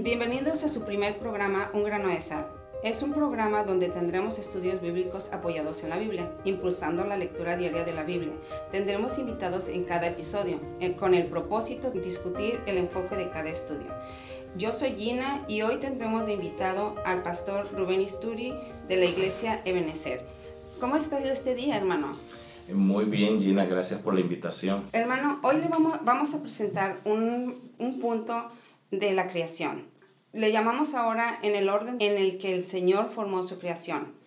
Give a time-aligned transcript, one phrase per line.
[0.00, 2.46] Bienvenidos a su primer programa Un grano de sal.
[2.84, 7.82] Es un programa donde tendremos estudios bíblicos apoyados en la Biblia, impulsando la lectura diaria
[7.82, 8.32] de la Biblia.
[8.70, 13.48] Tendremos invitados en cada episodio, eh, con el propósito de discutir el enfoque de cada
[13.48, 13.88] estudio.
[14.56, 18.54] Yo soy Gina y hoy tendremos de invitado al pastor Rubén Isturi
[18.86, 20.22] de la iglesia Ebenezer.
[20.78, 22.16] ¿Cómo está este día, hermano?
[22.72, 24.84] Muy bien, Gina, gracias por la invitación.
[24.92, 28.48] Hermano, hoy le vamos, vamos a presentar un, un punto
[28.90, 29.88] de la creación.
[30.32, 34.18] Le llamamos ahora en el orden en el que el Señor formó su creación.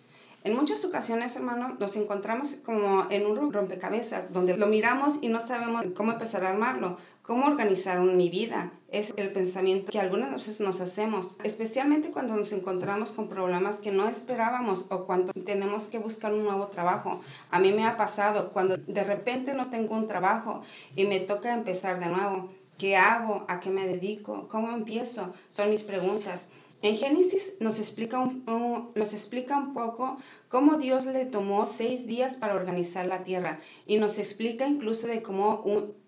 [0.44, 5.40] En muchas ocasiones, hermano, nos encontramos como en un rompecabezas, donde lo miramos y no
[5.40, 8.72] sabemos cómo empezar a armarlo, cómo organizar mi vida.
[8.88, 13.92] Es el pensamiento que algunas veces nos hacemos, especialmente cuando nos encontramos con problemas que
[13.92, 17.20] no esperábamos o cuando tenemos que buscar un nuevo trabajo.
[17.52, 20.62] A mí me ha pasado cuando de repente no tengo un trabajo
[20.96, 22.50] y me toca empezar de nuevo
[22.82, 23.44] ¿Qué hago?
[23.46, 24.48] ¿A qué me dedico?
[24.48, 25.32] ¿Cómo empiezo?
[25.48, 26.48] Son mis preguntas.
[26.82, 30.16] En Génesis nos explica un, nos explica un poco
[30.48, 35.22] cómo Dios le tomó seis días para organizar la tierra y nos explica incluso de
[35.22, 35.62] cómo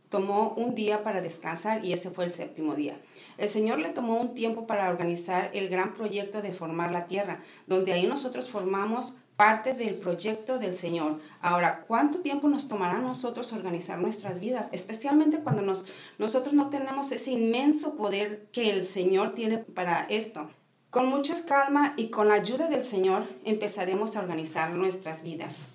[0.08, 3.00] tomó un día para descansar y ese fue el séptimo día.
[3.38, 7.44] El Señor le tomó un tiempo para organizar el gran proyecto de formar la tierra,
[7.68, 11.18] donde ahí nosotros formamos parte del proyecto del Señor.
[11.40, 14.68] Ahora, ¿cuánto tiempo nos tomará a nosotros organizar nuestras vidas?
[14.72, 15.86] Especialmente cuando nos,
[16.18, 20.48] nosotros no tenemos ese inmenso poder que el Señor tiene para esto.
[20.90, 25.66] Con mucha calma y con la ayuda del Señor empezaremos a organizar nuestras vidas.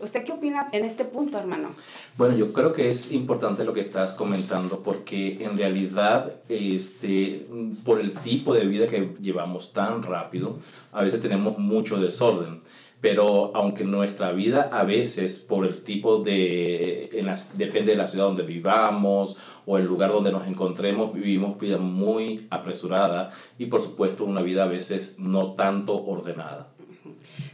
[0.00, 1.70] ¿Usted qué opina en este punto, hermano?
[2.16, 7.48] Bueno, yo creo que es importante lo que estás comentando porque en realidad, este,
[7.84, 10.58] por el tipo de vida que llevamos tan rápido,
[10.92, 12.60] a veces tenemos mucho desorden
[13.00, 18.26] pero aunque nuestra vida a veces por el tipo de, en depende de la ciudad
[18.26, 24.24] donde vivamos o el lugar donde nos encontremos, vivimos vida muy apresurada y por supuesto
[24.24, 26.68] una vida a veces no tanto ordenada.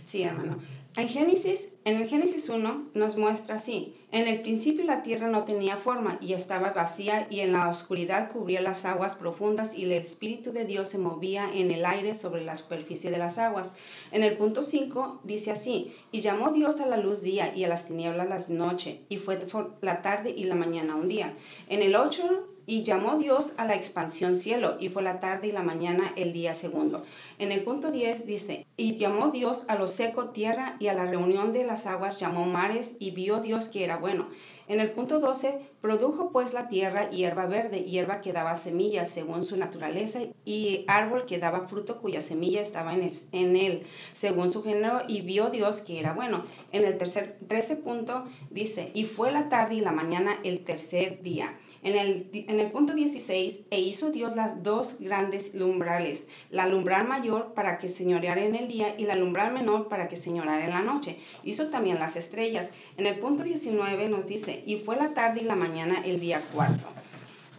[0.03, 0.59] Sí, hermano.
[0.97, 5.43] En Génesis, en el Génesis 1 nos muestra así, en el principio la tierra no
[5.43, 9.93] tenía forma y estaba vacía y en la oscuridad cubría las aguas profundas y el
[9.93, 13.75] Espíritu de Dios se movía en el aire sobre la superficie de las aguas.
[14.13, 17.69] En el punto 5 dice así, y llamó Dios a la luz día y a
[17.69, 19.41] las tinieblas la noche, y fue
[19.81, 21.35] la tarde y la mañana un día.
[21.69, 25.53] En el 8 y llamó Dios a la expansión cielo, y fue la tarde y
[25.53, 27.05] la mañana el día segundo.
[27.39, 31.05] En el punto 10 dice, y llamó Dios a lo seco tierra, y a la
[31.05, 34.29] reunión de las aguas llamó mares, y vio Dios que era bueno.
[34.67, 39.45] En el punto 12, produjo pues la tierra hierba verde, hierba que daba semillas según
[39.45, 43.83] su naturaleza, y árbol que daba fruto cuya semilla estaba en, en él,
[44.15, 46.45] según su género, y vio Dios que era bueno.
[46.73, 51.23] En el tercer 13 punto dice, y fue la tarde y la mañana el tercer
[51.23, 51.59] día.
[51.85, 57.07] En el, en el punto 16, e hizo Dios las dos grandes lumbrales, la lumbral
[57.07, 60.71] mayor para que señoreara en el día y la lumbral menor para que señoreara en
[60.71, 61.19] la noche.
[61.45, 62.73] Hizo también las estrellas.
[62.97, 66.41] En el punto 19 nos dice, y fue la tarde y la mañana el día
[66.55, 66.89] cuarto.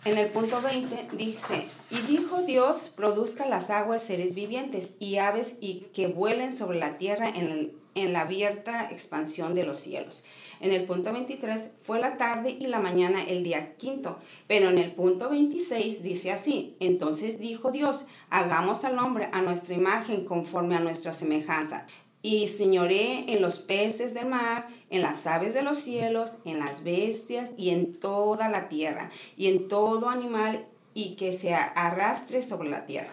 [0.06, 5.58] En el punto 20 dice, y dijo Dios, produzca las aguas seres vivientes y aves
[5.62, 10.26] y que vuelen sobre la tierra en el en la abierta expansión de los cielos.
[10.60, 14.18] En el punto 23 fue la tarde y la mañana el día quinto,
[14.48, 19.74] pero en el punto 26 dice así, entonces dijo Dios, hagamos al hombre a nuestra
[19.74, 21.88] imagen conforme a nuestra semejanza.
[22.22, 26.84] Y señoré en los peces del mar, en las aves de los cielos, en las
[26.84, 32.70] bestias y en toda la tierra, y en todo animal y que se arrastre sobre
[32.70, 33.12] la tierra.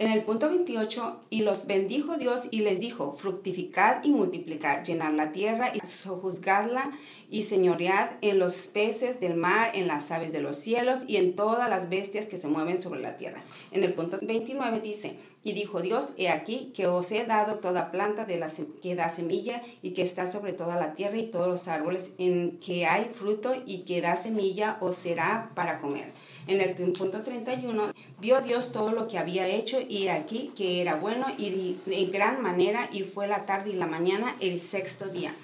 [0.00, 5.12] En el punto 28, y los bendijo Dios y les dijo, fructificad y multiplicad, llenar
[5.12, 6.92] la tierra y sojuzgadla
[7.28, 11.34] y señoread en los peces del mar, en las aves de los cielos y en
[11.34, 13.42] todas las bestias que se mueven sobre la tierra.
[13.72, 17.90] En el punto 29 dice, y dijo Dios, he aquí que os he dado toda
[17.90, 18.48] planta de la
[18.80, 22.60] que da semilla y que está sobre toda la tierra y todos los árboles en
[22.60, 26.12] que hay fruto y que da semilla os será para comer.
[26.48, 30.96] En el punto 31, vio Dios todo lo que había hecho y aquí que era
[30.96, 35.34] bueno y de gran manera y fue la tarde y la mañana el sexto día.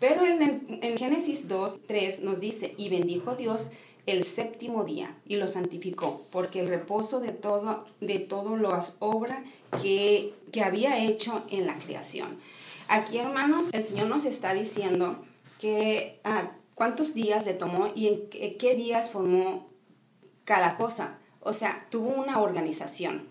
[0.00, 3.70] Pero en, en Génesis 2, 3 nos dice, y bendijo Dios
[4.06, 9.40] el séptimo día y lo santificó, porque el reposo de todo, de todo las obras
[9.82, 12.38] que, que había hecho en la creación.
[12.88, 15.16] Aquí, hermano, el Señor nos está diciendo
[15.60, 19.66] que ah, cuántos días le tomó y en qué, días formó
[20.46, 21.18] cada cosa.
[21.40, 23.28] O sea, tuvo una organización.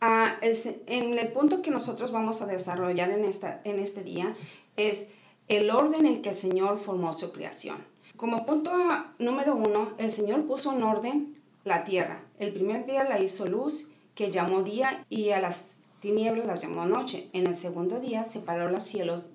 [0.00, 4.36] Ah, en el punto que nosotros vamos a desarrollar en, esta, en este día
[4.76, 5.08] es
[5.48, 7.84] el orden en que el Señor formó su creación.
[8.16, 8.72] Como punto
[9.18, 12.22] número uno, el Señor puso en orden la tierra.
[12.38, 16.86] El primer día la hizo luz, que llamó día y a las tinieblas las llamó
[16.86, 17.28] noche.
[17.32, 19.26] En el segundo día separó los cielos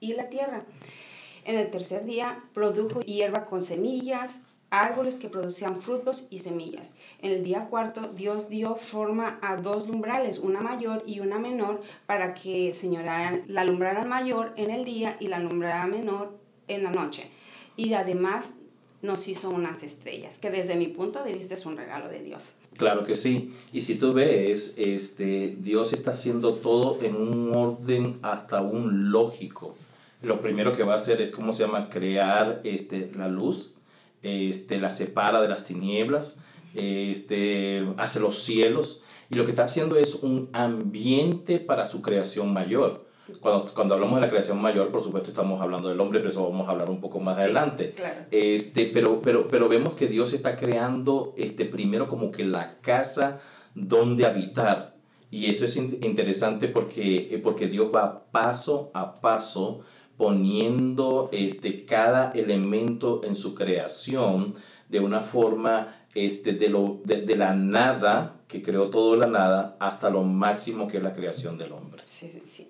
[0.00, 0.64] y la tierra.
[1.44, 4.40] En el tercer día produjo hierba con semillas,
[4.72, 6.94] árboles que producían frutos y semillas.
[7.20, 11.82] En el día cuarto, Dios dio forma a dos lumbrales, una mayor y una menor,
[12.06, 16.38] para que señoraran la lumbrara mayor en el día y la lumbrara menor
[16.68, 17.28] en la noche.
[17.76, 18.56] Y además
[19.02, 22.54] nos hizo unas estrellas, que desde mi punto de vista es un regalo de Dios.
[22.74, 23.54] Claro que sí.
[23.74, 29.76] Y si tú ves, este, Dios está haciendo todo en un orden hasta un lógico.
[30.22, 31.90] Lo primero que va a hacer es, ¿cómo se llama?
[31.90, 33.74] Crear este, la luz,
[34.22, 36.40] este, la separa de las tinieblas,
[36.74, 39.02] este, hace los cielos.
[39.30, 43.06] Y lo que está haciendo es un ambiente para su creación mayor.
[43.40, 46.48] Cuando, cuando hablamos de la creación mayor, por supuesto estamos hablando del hombre, pero eso
[46.48, 47.94] vamos a hablar un poco más adelante.
[48.30, 53.40] Este, pero, pero, pero vemos que Dios está creando este, primero como que la casa
[53.74, 54.96] donde habitar.
[55.30, 59.80] Y eso es interesante porque, porque Dios va paso a paso
[60.16, 64.54] poniendo este, cada elemento en su creación
[64.88, 69.76] de una forma este, de, lo, de, de la nada, que creó todo la nada,
[69.80, 72.02] hasta lo máximo que es la creación del hombre.
[72.06, 72.68] Sí, sí, sí.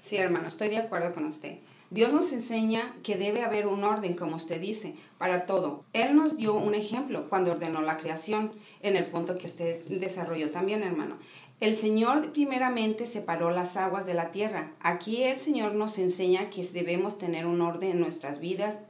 [0.00, 1.58] Sí, hermano, estoy de acuerdo con usted.
[1.92, 5.84] Dios nos enseña que debe haber un orden, como usted dice, para todo.
[5.92, 8.50] Él nos dio un ejemplo cuando ordenó la creación,
[8.80, 11.18] en el punto que usted desarrolló también, hermano.
[11.62, 14.72] El Señor primeramente separó las aguas de la tierra.
[14.80, 18.80] Aquí el Señor nos enseña que debemos tener un orden en nuestras vidas.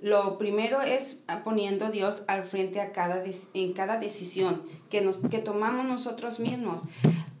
[0.00, 3.22] Lo primero es poniendo Dios al frente a cada
[3.54, 6.82] en cada decisión que, que tomamos nosotros mismos.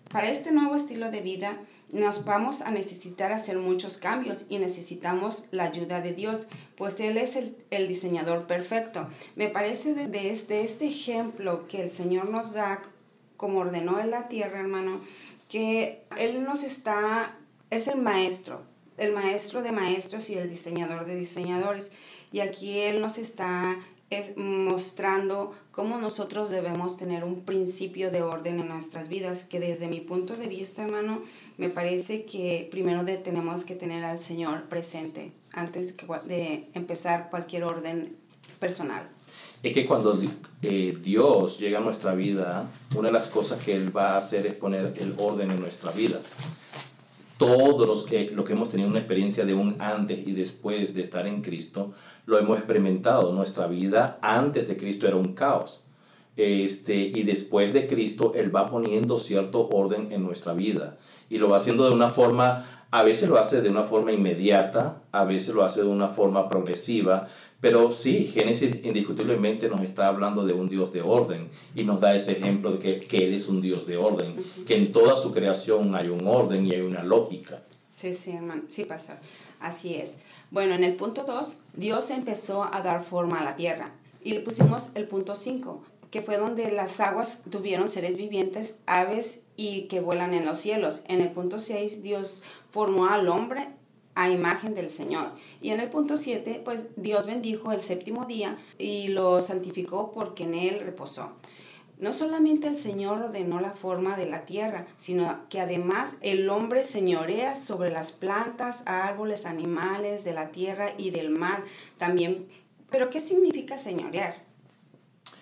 [0.08, 1.58] Para este nuevo estilo de vida,
[1.92, 6.46] nos vamos a necesitar hacer muchos cambios y necesitamos la ayuda de Dios,
[6.76, 9.08] pues Él es el, diseñador perfecto.
[9.34, 12.82] Me parece desde este ejemplo que el Señor nos da,
[13.36, 15.00] como ordenó en la tierra, hermano,
[15.48, 17.36] que Él nos está,
[17.70, 18.62] es el maestro,
[18.96, 21.90] el maestro de maestros y el diseñador de diseñadores.
[22.32, 23.76] Y aquí Él nos está
[24.10, 29.88] es mostrando cómo nosotros debemos tener un principio de orden en nuestras vidas, que desde
[29.88, 31.22] mi punto de vista, hermano,
[31.56, 38.16] me parece que primero tenemos que tener al Señor presente antes de empezar cualquier orden
[38.60, 39.08] personal.
[39.62, 40.18] Es que cuando
[40.62, 44.46] eh, Dios llega a nuestra vida, una de las cosas que Él va a hacer
[44.46, 46.20] es poner el orden en nuestra vida.
[47.38, 51.02] Todos los que, lo que hemos tenido una experiencia de un antes y después de
[51.02, 51.92] estar en Cristo,
[52.26, 53.32] lo hemos experimentado.
[53.32, 55.84] Nuestra vida antes de Cristo era un caos.
[56.36, 60.98] Este, y después de Cristo, Él va poniendo cierto orden en nuestra vida.
[61.30, 65.02] Y lo va haciendo de una forma, a veces lo hace de una forma inmediata,
[65.12, 67.28] a veces lo hace de una forma progresiva,
[67.60, 72.14] pero sí, Génesis indiscutiblemente nos está hablando de un Dios de orden y nos da
[72.14, 74.36] ese ejemplo de que, que Él es un Dios de orden,
[74.66, 77.62] que en toda su creación hay un orden y hay una lógica.
[77.92, 79.20] Sí, sí, hermano, sí pasa.
[79.58, 80.18] Así es.
[80.50, 83.92] Bueno, en el punto 2, Dios empezó a dar forma a la tierra.
[84.22, 89.42] Y le pusimos el punto 5, que fue donde las aguas tuvieron seres vivientes, aves
[89.56, 91.02] y que vuelan en los cielos.
[91.08, 93.68] En el punto 6, Dios formó al hombre
[94.16, 95.28] a imagen del Señor.
[95.60, 100.44] Y en el punto 7, pues Dios bendijo el séptimo día y lo santificó porque
[100.44, 101.30] en él reposó.
[101.98, 106.84] No solamente el Señor ordenó la forma de la tierra, sino que además el hombre
[106.84, 111.64] señorea sobre las plantas, árboles, animales de la tierra y del mar
[111.98, 112.48] también.
[112.90, 114.44] Pero ¿qué significa señorear?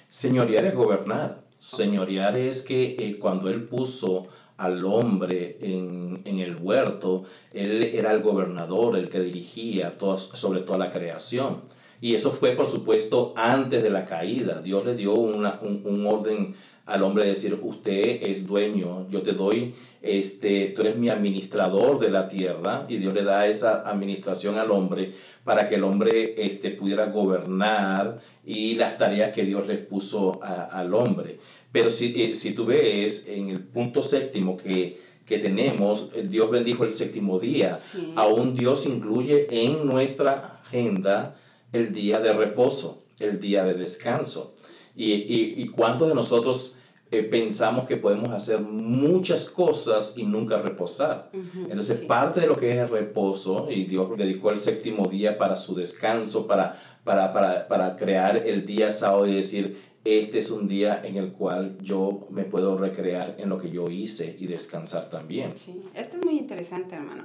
[0.09, 1.41] Señorear es gobernar.
[1.61, 8.23] Señorear es que eh, cuando Él puso al hombre en, el huerto, Él era el
[8.23, 9.95] gobernador, el que dirigía
[10.33, 11.63] sobre toda la creación.
[12.01, 14.61] Y eso fue, por supuesto, antes de la caída.
[14.61, 16.55] Dios le dio una, un, orden
[16.87, 21.99] al hombre de decir, usted es dueño, yo te doy, este, tú eres mi administrador
[21.99, 26.35] de la tierra, y Dios le da esa administración al hombre para que el hombre
[26.37, 31.39] este, pudiera gobernar y las tareas que Dios le puso al hombre.
[31.75, 36.85] Pero si, eh, si tú ves en el punto séptimo que, que tenemos, Dios bendijo
[36.85, 37.75] el séptimo día,
[38.15, 41.35] aún Dios incluye en nuestra agenda
[41.73, 44.55] el día de reposo, el día de descanso.
[44.95, 46.79] Y, y, y cuántos de nosotros
[47.11, 51.33] eh, pensamos que podemos hacer muchas cosas y nunca reposar.
[51.55, 55.57] Entonces, parte de lo que es el reposo, y Dios dedicó el séptimo día para
[55.57, 60.69] su descanso, para, para, para, para crear el día sábado y decir, este es un
[60.69, 65.09] día en el cual yo me puedo recrear en lo que yo hice y descansar
[65.09, 65.57] también.
[65.57, 67.25] Sí, esto es muy interesante, hermano.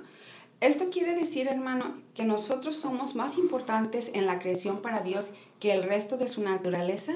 [0.62, 5.74] Esto quiere decir, hermano, que nosotros somos más importantes en la creación para Dios que
[5.74, 7.14] el resto de su naturaleza.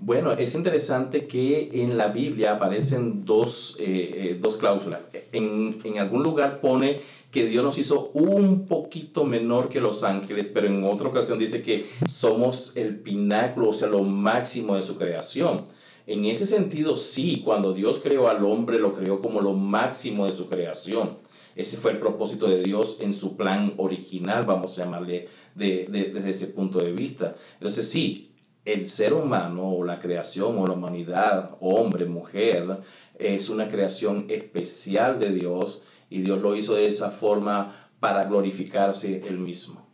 [0.00, 5.00] Bueno, es interesante que en la Biblia aparecen dos, eh, eh, dos cláusulas.
[5.32, 7.00] En, en algún lugar pone
[7.34, 11.62] que Dios nos hizo un poquito menor que los ángeles, pero en otra ocasión dice
[11.62, 15.64] que somos el pináculo, o sea, lo máximo de su creación.
[16.06, 20.32] En ese sentido, sí, cuando Dios creó al hombre, lo creó como lo máximo de
[20.32, 21.18] su creación.
[21.56, 25.26] Ese fue el propósito de Dios en su plan original, vamos a llamarle
[25.56, 27.34] de, desde ese punto de vista.
[27.54, 28.30] Entonces, sí,
[28.64, 32.78] el ser humano o la creación o la humanidad, hombre, mujer,
[33.18, 39.26] es una creación especial de Dios y Dios lo hizo de esa forma para glorificarse
[39.26, 39.84] él mismo.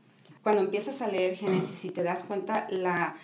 [0.42, 3.16] Cuando empiezas a leer Génesis y te das cuenta, la,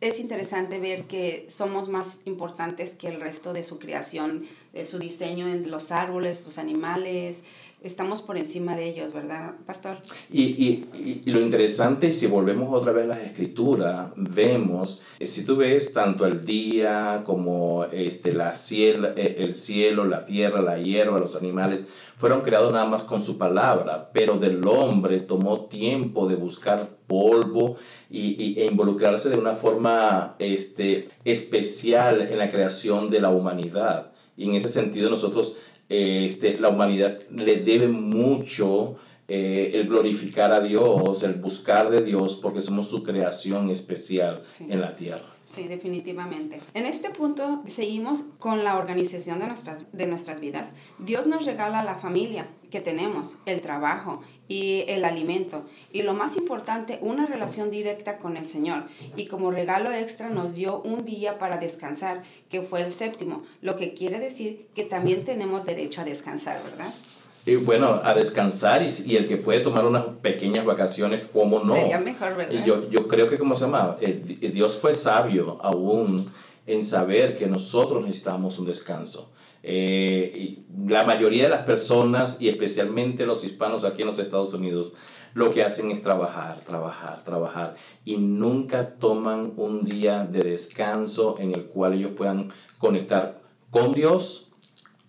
[0.00, 4.98] es interesante ver que somos más importantes que el resto de su creación, de su
[4.98, 7.42] diseño en los árboles, los animales,
[7.84, 9.98] estamos por encima de ellos, ¿verdad, pastor?
[10.30, 15.44] Y, y, y, lo interesante, si volvemos otra vez a las escrituras, vemos, eh, si
[15.44, 20.78] tú ves tanto el día como este, la cielo, eh, el cielo, la tierra, la
[20.78, 21.86] hierba, los animales,
[22.16, 27.76] fueron creados nada más con su palabra, pero del hombre tomó tiempo de buscar polvo
[28.08, 34.13] y, e involucrarse de una forma este, especial en la creación de la humanidad.
[34.36, 35.56] Y en ese sentido nosotros
[35.88, 38.96] este, la humanidad le debe mucho
[39.28, 44.80] eh, el glorificar a Dios, el buscar de Dios, porque somos su creación especial en
[44.80, 45.33] la tierra.
[45.54, 46.60] Sí, definitivamente.
[46.74, 50.74] En este punto seguimos con la organización de nuestras, de nuestras vidas.
[50.98, 55.64] Dios nos regala la familia que tenemos, el trabajo y el alimento.
[55.92, 58.88] Y lo más importante, una relación directa con el Señor.
[59.14, 63.76] Y como regalo extra nos dio un día para descansar, que fue el séptimo, lo
[63.76, 66.92] que quiere decir que también tenemos derecho a descansar, ¿verdad?
[67.46, 71.74] Y bueno, a descansar y, el que puede tomar unas pequeñas vacaciones, ¿cómo no?
[71.74, 72.52] Sería mejor, ¿verdad?
[72.52, 73.96] Y yo, yo creo que, ¿cómo se llama?
[74.00, 76.30] Dios fue sabio aún
[76.66, 79.30] en saber que nosotros necesitamos un descanso.
[79.62, 84.52] Eh, y la mayoría de las personas, y especialmente los hispanos aquí en los Estados
[84.54, 84.94] Unidos,
[85.34, 87.74] lo que hacen es trabajar, trabajar, trabajar,
[88.04, 94.48] y nunca toman un día de descanso en el cual ellos puedan conectar con Dios,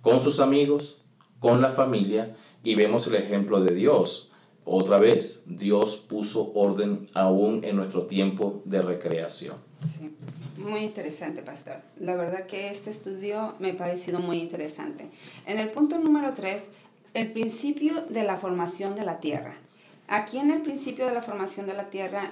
[0.02, 1.02] con sus amigos,
[1.46, 4.32] con la familia y vemos el ejemplo de Dios.
[4.64, 9.58] Otra vez, Dios puso orden aún en nuestro tiempo de recreación.
[9.88, 10.18] Sí,
[10.58, 11.84] muy interesante, pastor.
[12.00, 15.12] La verdad que este estudio me ha parecido muy interesante.
[15.46, 16.72] En el punto número 3,
[17.14, 19.54] el principio de la formación de la tierra.
[20.08, 22.32] Aquí en el principio de la formación de la tierra,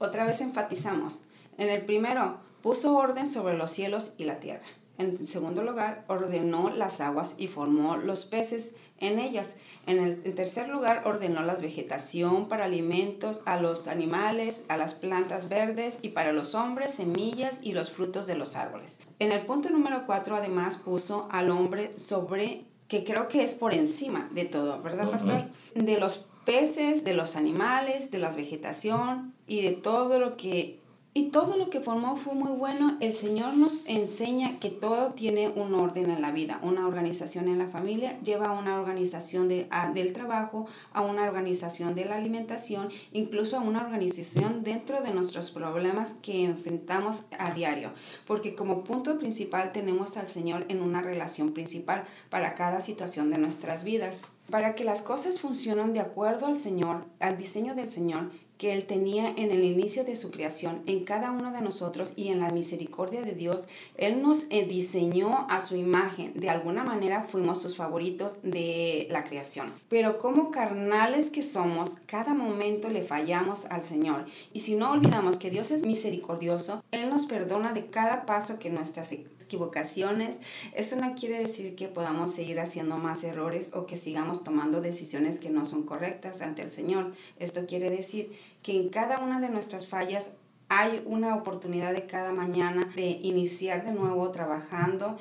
[0.00, 1.20] otra vez enfatizamos.
[1.58, 4.66] En el primero, puso orden sobre los cielos y la tierra.
[4.98, 9.54] En segundo lugar, ordenó las aguas y formó los peces en ellas.
[9.86, 15.48] En, el, tercer lugar, ordenó la vegetación para alimentos a los animales, a las plantas
[15.48, 18.98] verdes y para los hombres semillas y los frutos de los árboles.
[19.20, 23.74] En el punto número cuatro, además, puso al hombre sobre, que creo que es por
[23.74, 25.44] encima de todo, ¿verdad, pastor?
[25.76, 30.80] De los peces, de los animales, de la vegetación y de todo lo que
[31.14, 32.96] y todo lo que formó fue muy bueno.
[33.00, 37.58] El Señor nos enseña que todo tiene un orden en la vida, una organización en
[37.58, 42.90] la familia, lleva a una organización de, del trabajo, a una organización de la alimentación,
[43.12, 47.92] incluso a una organización dentro de nuestros problemas que enfrentamos a diario.
[48.26, 53.38] Porque como punto principal tenemos al Señor en una relación principal para cada situación de
[53.38, 54.22] nuestras vidas.
[54.50, 58.84] Para que las cosas funcionen de acuerdo al Señor, al diseño del Señor, que Él
[58.84, 62.50] tenía en el inicio de su creación, en cada uno de nosotros y en la
[62.50, 66.34] misericordia de Dios, Él nos eh, diseñó a su imagen.
[66.34, 69.72] De alguna manera fuimos sus favoritos de la creación.
[69.88, 74.26] Pero como carnales que somos, cada momento le fallamos al Señor.
[74.52, 78.70] Y si no olvidamos que Dios es misericordioso, Él nos perdona de cada paso que
[78.70, 79.12] nuestras
[79.48, 80.38] equivocaciones.
[80.74, 85.40] Eso no quiere decir que podamos seguir haciendo más errores o que sigamos tomando decisiones
[85.40, 87.14] que no son correctas ante el Señor.
[87.38, 90.32] Esto quiere decir que en cada una de nuestras fallas
[90.68, 95.16] hay una oportunidad de cada mañana de iniciar de nuevo trabajando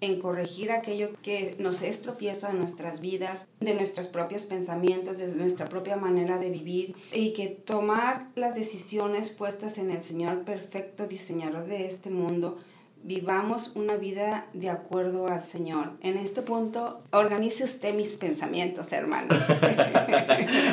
[0.00, 5.26] en corregir aquello que nos es tropiezo de nuestras vidas, de nuestros propios pensamientos, de
[5.34, 11.06] nuestra propia manera de vivir y que tomar las decisiones puestas en el Señor perfecto
[11.06, 12.58] diseñador de este mundo
[13.02, 15.92] vivamos una vida de acuerdo al Señor.
[16.00, 19.28] En este punto, organice usted mis pensamientos, hermano.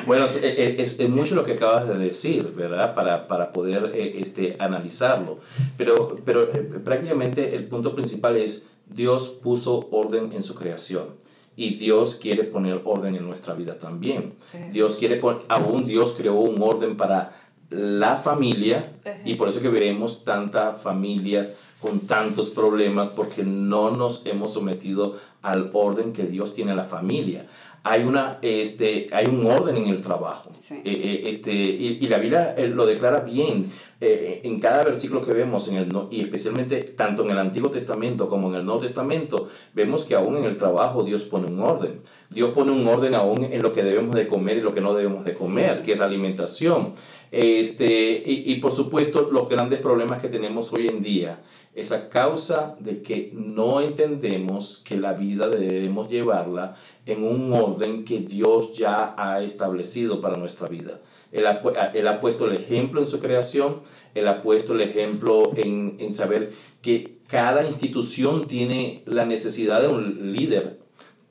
[0.05, 2.95] bueno, eh, eh, es, es, mucho lo que acabas de decir, ¿verdad?
[2.95, 5.39] Para, para poder eh, este, analizarlo.
[5.77, 6.49] Pero, pero
[6.83, 11.23] prácticamente el punto principal es, Dios puso orden en su creación.
[11.57, 14.33] Y Dios quiere poner orden en nuestra vida también.
[14.73, 20.23] Dios quiere, aún Dios creó un orden para la familia, Y por eso que vemos
[20.23, 26.71] tantas familias con tantos problemas porque no nos hemos sometido al orden que Dios tiene
[26.71, 27.47] en la familia.
[27.83, 30.49] Hay, una, este, hay un orden en el trabajo.
[30.71, 35.33] Eh, eh, este, y, y, la Biblia eh, lo declara bien en cada versículo que
[35.33, 39.47] vemos, en el, y especialmente tanto en el Antiguo Testamento como en el Nuevo Testamento,
[39.73, 42.01] vemos que aún en el trabajo Dios pone un orden.
[42.29, 44.93] Dios pone un orden aún en lo que debemos de comer y lo que no
[44.93, 46.93] debemos de comer, que es la alimentación.
[47.31, 51.41] Este, y, y por supuesto los grandes problemas que tenemos hoy en día
[51.75, 58.05] es a causa de que no entendemos que la vida debemos llevarla en un orden
[58.05, 61.01] que Dios ya ha establecido para nuestra vida.
[61.33, 61.59] Él ha,
[61.93, 63.81] él ha puesto el ejemplo en su creación,
[64.13, 69.89] Él ha puesto el ejemplo en, en saber que cada institución tiene la necesidad de
[69.89, 70.79] un líder,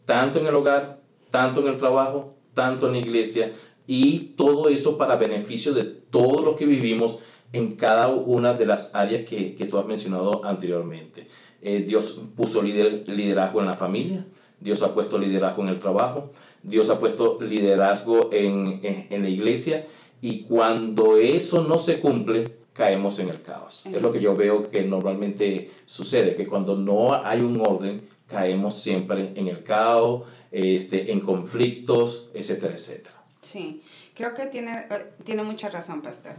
[0.04, 3.52] tanto en el hogar, tanto en el trabajo, tanto en la iglesia,
[3.86, 7.20] y todo eso para beneficio de todos los que vivimos
[7.52, 11.28] en cada una de las áreas que, que tú has mencionado anteriormente.
[11.62, 14.26] Eh, Dios puso liderazgo en la familia,
[14.60, 16.30] Dios ha puesto liderazgo en el trabajo,
[16.62, 19.86] Dios ha puesto liderazgo en, en, la iglesia
[20.20, 23.84] y cuando eso no se cumple, caemos en el caos.
[23.86, 28.74] Es lo que yo veo que normalmente sucede, que cuando no hay un orden, caemos
[28.74, 33.23] siempre en el caos, este, en conflictos, etcétera, etcétera.
[33.44, 33.82] Sí,
[34.14, 36.34] creo que tiene, eh, tiene mucha razón, pastor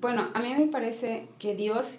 [0.00, 1.98] bueno, a mí me parece que Dios,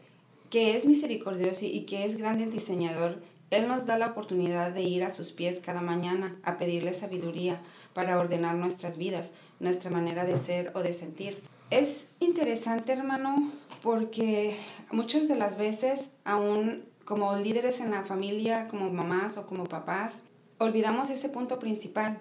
[0.50, 5.04] que es misericordioso y que es grande diseñador, Él nos da la oportunidad de ir
[5.04, 7.62] a sus pies cada mañana a pedirle sabiduría
[7.94, 11.42] para ordenar nuestras vidas, nuestra manera de ser o de sentir.
[11.70, 14.58] Es interesante, hermano, porque
[14.92, 20.24] muchas de las veces, aún como líderes en la familia, como mamás o como papás,
[20.60, 22.20] olvidamos ese punto principal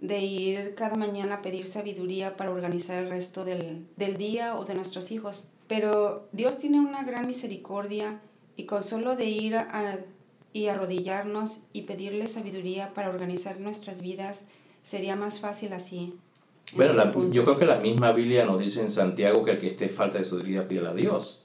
[0.00, 3.86] de ir cada mañana a pedir sabiduría para organizar el resto del,
[4.16, 5.48] día o de nuestros hijos.
[5.66, 8.20] Pero Dios tiene una gran misericordia
[8.56, 9.98] y con solo de ir a,
[10.52, 14.46] y arrodillarnos y pedirle sabiduría para organizar nuestras vidas,
[14.82, 16.14] sería más fácil así.
[16.74, 19.88] Bueno, yo creo que la misma Biblia nos dice en Santiago que el que esté
[19.88, 21.42] falta de sabiduría pida a Dios.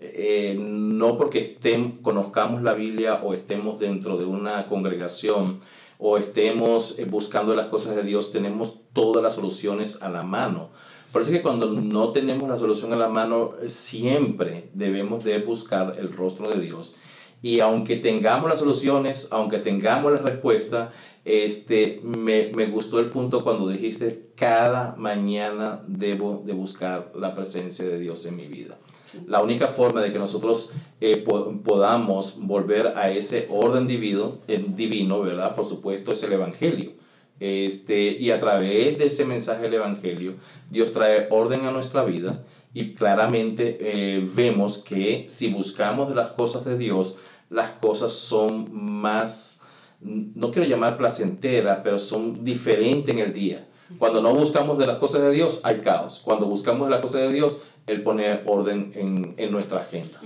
[0.00, 5.60] Eh, no porque estén, conozcamos la Biblia o estemos dentro de una congregación
[5.98, 10.70] o estemos eh, buscando las cosas de Dios, tenemos todas las soluciones a la mano.
[11.12, 15.94] Por eso que cuando no tenemos la solución a la mano, siempre debemos de buscar
[15.98, 16.94] el rostro de Dios.
[17.40, 20.92] Y aunque tengamos las soluciones, aunque tengamos la respuesta,
[21.24, 27.84] este, me, me gustó el punto cuando dijiste, cada mañana debo de buscar la presencia
[27.84, 28.78] de Dios en mi vida.
[29.26, 31.24] La única forma de que nosotros eh,
[31.64, 35.54] podamos volver a ese orden divino, divino, ¿verdad?
[35.54, 36.92] Por supuesto, es el Evangelio.
[37.40, 40.34] Este, y a través de ese mensaje del Evangelio,
[40.70, 46.64] Dios trae orden a nuestra vida y claramente eh, vemos que si buscamos las cosas
[46.64, 47.16] de Dios,
[47.50, 49.62] las cosas son más,
[50.00, 53.68] no quiero llamar placenteras, pero son diferentes en el día.
[53.98, 56.20] Cuando no buscamos de las cosas de Dios, hay caos.
[56.24, 60.20] Cuando buscamos de las cosas de Dios, Él pone orden en, en nuestra agenda.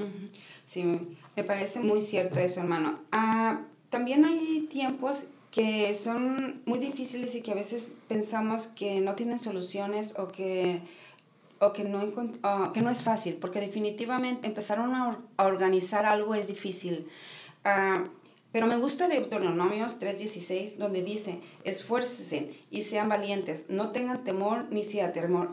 [0.66, 0.84] Sí,
[1.36, 3.00] me parece muy cierto eso, hermano.
[3.10, 9.14] Ah, también hay tiempos que son muy difíciles y que a veces pensamos que no
[9.14, 10.82] tienen soluciones o que,
[11.58, 12.12] o que, no,
[12.72, 17.08] que no es fácil, porque definitivamente empezar a, organizar algo es difícil.
[17.64, 18.08] Uh,
[18.52, 24.84] pero me gusta Deuteronomios 3:16, donde dice, esfuércese y sean valientes, no tengan temor ni
[24.84, 25.02] se,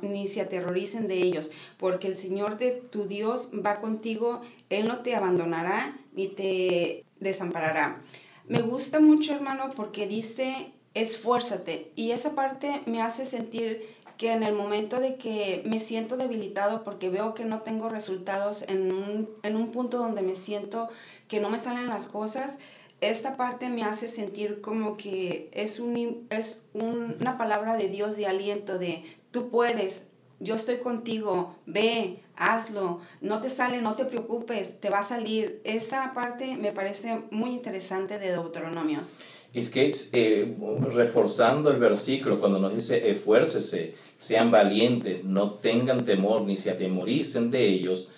[0.01, 4.99] ni se aterroricen de ellos, porque el Señor de tu Dios va contigo, Él no
[4.99, 8.01] te abandonará ni te desamparará.
[8.47, 14.43] Me gusta mucho, hermano, porque dice, esfuérzate, y esa parte me hace sentir que en
[14.43, 19.29] el momento de que me siento debilitado porque veo que no tengo resultados en un,
[19.43, 20.89] en un punto donde me siento
[21.27, 22.59] que no me salen las cosas,
[23.09, 28.27] esta parte me hace sentir como que es, un, es una palabra de Dios de
[28.27, 30.07] aliento, de tú puedes,
[30.39, 35.61] yo estoy contigo, ve, hazlo, no te sale, no te preocupes, te va a salir.
[35.63, 39.19] Esa parte me parece muy interesante de Deuteronomios.
[39.53, 40.57] Es que eh,
[40.93, 47.51] reforzando el versículo cuando nos dice esfuércese, sean valientes, no tengan temor ni se atemoricen
[47.51, 48.11] de ellos,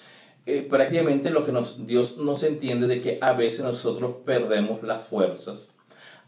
[0.47, 5.03] eh, prácticamente lo que nos, Dios nos entiende de que a veces nosotros perdemos las
[5.03, 5.75] fuerzas,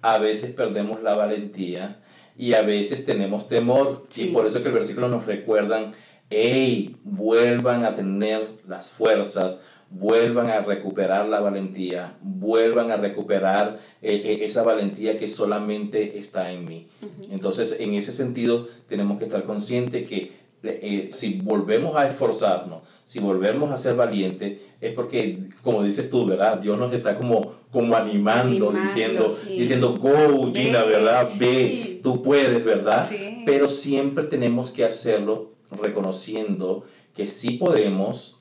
[0.01, 2.01] a veces perdemos la valentía
[2.37, 4.03] y a veces tenemos temor.
[4.17, 5.93] Y por eso que el versículo nos recuerdan,
[6.29, 14.21] hey, vuelvan a tener las fuerzas, vuelvan a recuperar la valentía, vuelvan a recuperar eh,
[14.25, 16.89] eh, esa valentía que solamente está en mí.
[17.31, 23.19] Entonces, en ese sentido, tenemos que estar conscientes que eh, si volvemos a esforzarnos, si
[23.19, 26.57] volvemos a ser valientes, es porque, como dices tú, ¿verdad?
[26.59, 31.29] Dios nos está como, como animando, diciendo, diciendo, go, Gina, ¿verdad?
[31.39, 33.09] Ve, tú puedes, ¿verdad?
[33.45, 36.83] Pero siempre tenemos que hacerlo reconociendo
[37.15, 38.37] que sí podemos,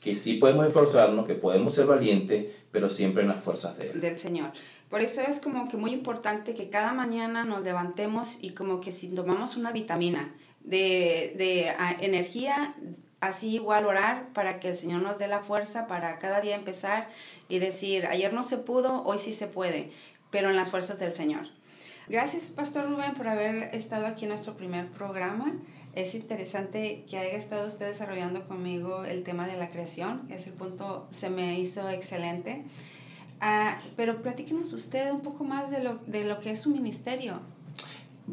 [0.00, 4.00] que sí podemos esforzarnos, que podemos ser valientes, pero siempre en las fuerzas de Él.
[4.00, 4.52] Del Señor.
[4.90, 8.92] Por eso es como que muy importante que cada mañana nos levantemos y como que
[8.92, 12.74] si tomamos una vitamina, de, de energía,
[13.20, 17.08] así igual orar para que el Señor nos dé la fuerza para cada día empezar
[17.48, 19.92] y decir, ayer no se pudo, hoy sí se puede,
[20.30, 21.46] pero en las fuerzas del Señor.
[22.08, 25.54] Gracias, Pastor Rubén, por haber estado aquí en nuestro primer programa.
[25.94, 30.26] Es interesante que haya estado usted desarrollando conmigo el tema de la creación.
[30.30, 32.64] Ese punto se me hizo excelente.
[33.40, 37.40] Ah, pero platíquenos usted un poco más de lo, de lo que es su ministerio.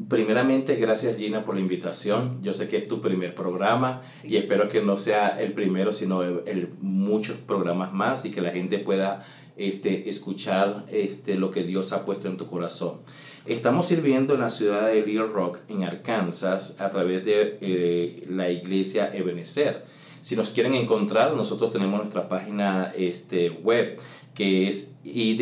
[0.07, 2.39] Primeramente, gracias Gina por la invitación.
[2.43, 6.21] Yo sé que es tu primer programa y espero que no sea el primero, sino
[6.21, 9.25] el, muchos programas más y que la gente pueda
[9.57, 12.99] este, escuchar este, lo que Dios ha puesto en tu corazón.
[13.47, 18.51] Estamos sirviendo en la ciudad de Little Rock, en Arkansas, a través de eh, la
[18.51, 19.85] iglesia Ebenezer.
[20.21, 23.99] Si nos quieren encontrar, nosotros tenemos nuestra página este, web
[24.35, 25.35] que es i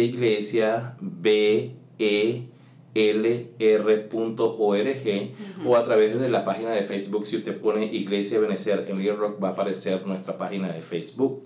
[2.93, 4.47] lr.org
[5.65, 7.27] o a través de la página de Facebook.
[7.27, 11.43] Si usted pone Iglesia Benecer en Little Rock, va a aparecer nuestra página de Facebook.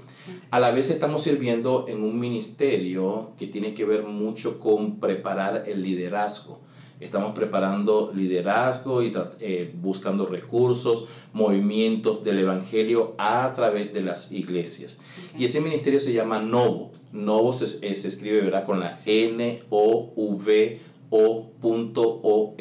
[0.50, 5.64] A la vez estamos sirviendo en un ministerio que tiene que ver mucho con preparar
[5.68, 6.62] el liderazgo.
[7.02, 15.02] Estamos preparando liderazgo y eh, buscando recursos, movimientos del Evangelio a través de las iglesias.
[15.36, 16.92] Y ese ministerio se llama Novo.
[17.12, 18.66] Novo se, eh, se escribe ¿verdad?
[18.66, 20.80] con la N-O-V
[21.12, 22.58] o.org.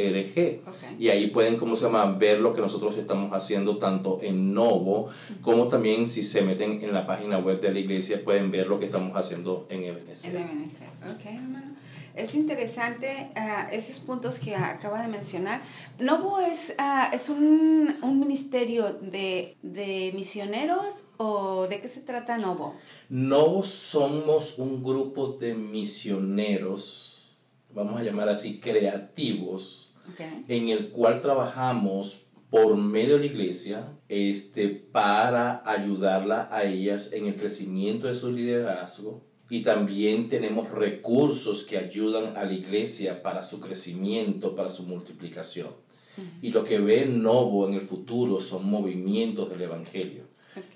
[0.99, 5.09] Y ahí pueden, ¿cómo se llama?, ver lo que nosotros estamos haciendo tanto en Novo,
[5.41, 8.79] como también si se meten en la página web de la iglesia, pueden ver lo
[8.79, 10.37] que estamos haciendo en Ebenezer.
[10.37, 11.77] En Ebenezer, ok, hermano.
[12.17, 15.63] Es interesante uh, esos puntos que acaba de mencionar.
[16.01, 22.37] Novo es, uh, es un, un ministerio de, de misioneros o de qué se trata
[22.37, 22.75] Novo?
[23.09, 27.10] Novo somos un grupo de misioneros
[27.75, 29.95] vamos a llamar así, creativos,
[30.49, 37.27] en el cual trabajamos por medio de la iglesia este, para ayudarla a ellas en
[37.27, 39.23] el crecimiento de su liderazgo.
[39.49, 45.71] Y también tenemos recursos que ayudan a la iglesia para su crecimiento, para su multiplicación.
[46.43, 50.25] Y lo que ve Novo en el futuro son movimientos del Evangelio.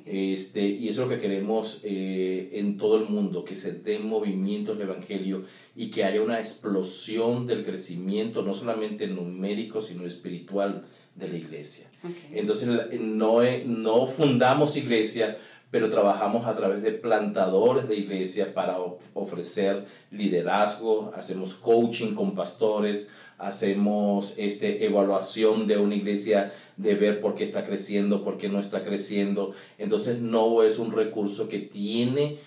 [0.05, 4.07] Este, y eso es lo que queremos eh, en todo el mundo, que se den
[4.07, 10.85] movimientos del Evangelio y que haya una explosión del crecimiento, no solamente numérico, sino espiritual
[11.15, 11.91] de la iglesia.
[12.33, 12.69] Entonces,
[13.01, 15.39] no, no fundamos iglesia,
[15.71, 18.79] pero trabajamos a través de plantadores de iglesia para
[19.15, 23.09] ofrecer liderazgo, hacemos coaching con pastores,
[23.45, 28.59] hacemos este, evaluación de una iglesia de ver por qué está creciendo, por qué no
[28.59, 29.53] está creciendo.
[29.79, 32.39] Entonces no es un recurso que tiene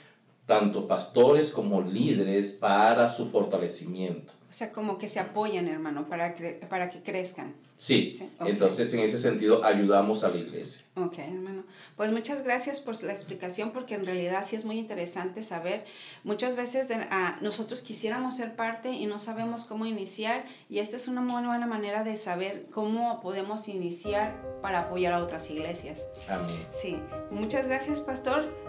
[0.47, 4.33] tanto pastores como líderes para su fortalecimiento.
[4.57, 6.33] O sea, como que se apoyan, hermano, para,
[6.67, 7.53] para que crezcan.
[7.75, 10.83] Sí, entonces en ese sentido ayudamos a la iglesia.
[10.95, 11.63] Ok, hermano.
[11.95, 15.85] Pues muchas gracias por la explicación, porque en realidad sí es muy interesante saber.
[16.23, 21.07] Muchas veces ah, nosotros quisiéramos ser parte y no sabemos cómo iniciar, y esta es
[21.07, 26.09] una muy buena manera de saber cómo podemos iniciar para apoyar a otras iglesias.
[26.27, 26.65] Amén.
[26.71, 28.66] Sí, muchas gracias, pastor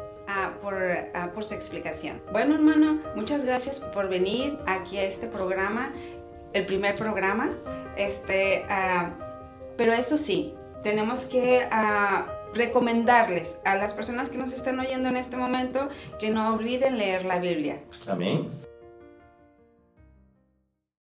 [0.60, 0.76] por,
[1.34, 2.22] por su explicación.
[2.32, 5.92] Bueno, hermano, muchas gracias por venir aquí a este programa,
[6.52, 7.50] el primer programa.
[7.96, 8.64] Este,
[9.76, 11.66] pero eso sí, tenemos que
[12.54, 15.88] recomendarles a las personas que nos están oyendo en este momento
[16.18, 17.80] que no olviden leer la Biblia.
[18.06, 18.67] Amén.